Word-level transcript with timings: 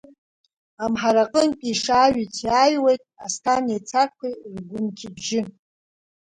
Амҳараҟынтәи 0.83 1.67
ишааҩыц 1.71 2.35
иааҩуеит 2.45 3.01
Асҭанеи 3.25 3.81
Цақәеи 3.89 4.35
ргәынқьбжьы. 4.55 5.41